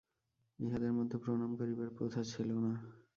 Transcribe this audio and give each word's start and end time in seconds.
ইহাদের 0.59 0.91
মধ্যে 0.93 1.17
প্রণাম 1.23 1.51
করিবার 1.59 1.89
প্রথা 1.97 2.21
ছিল 2.23 2.49
না। 2.65 2.73